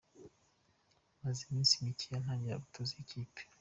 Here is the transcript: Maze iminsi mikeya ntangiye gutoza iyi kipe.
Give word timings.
Maze 1.21 1.39
iminsi 1.49 1.81
mikeya 1.85 2.17
ntangiye 2.23 2.55
gutoza 2.63 2.91
iyi 2.95 3.09
kipe. 3.11 3.41